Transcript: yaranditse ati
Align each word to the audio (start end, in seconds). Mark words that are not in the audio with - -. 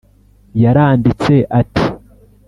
yaranditse 0.63 1.33
ati 1.59 1.85